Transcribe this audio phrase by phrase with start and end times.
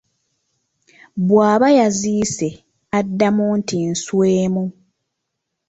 [1.27, 2.49] Bw'aba yazisse
[2.99, 4.65] addamu nti nswemu.